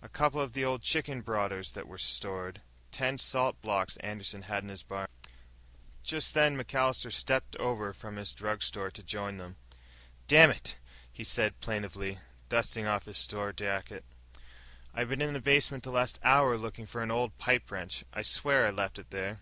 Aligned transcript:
A 0.00 0.08
couple 0.08 0.40
of 0.40 0.56
old 0.56 0.82
chicken 0.82 1.22
brooders 1.22 1.72
that 1.72 1.88
was 1.88 2.00
stored. 2.00 2.60
Ten 2.92 3.18
salt 3.18 3.60
blocks 3.62 3.96
Anderson 3.96 4.42
had 4.42 4.62
in 4.62 4.68
his 4.68 4.84
barn." 4.84 5.08
Just 6.04 6.34
then 6.34 6.56
MacAllister 6.56 7.10
stepped 7.10 7.56
over 7.56 7.92
from 7.92 8.14
his 8.14 8.32
drugstore 8.32 8.92
to 8.92 9.02
join 9.02 9.38
them. 9.38 9.56
"Dammit," 10.28 10.76
he 11.12 11.24
said 11.24 11.58
plaintively, 11.58 12.20
dusting 12.48 12.86
off 12.86 13.06
his 13.06 13.18
store 13.18 13.52
jacket, 13.52 14.04
"I 14.94 15.02
been 15.02 15.20
in 15.20 15.32
the 15.32 15.40
basement 15.40 15.82
the 15.82 15.90
last 15.90 16.20
hour 16.22 16.56
looking 16.56 16.86
for 16.86 17.02
an 17.02 17.10
old 17.10 17.36
pipe 17.36 17.68
wrench. 17.68 18.04
I 18.12 18.22
swear 18.22 18.68
I 18.68 18.70
left 18.70 19.00
it 19.00 19.10
there!" 19.10 19.40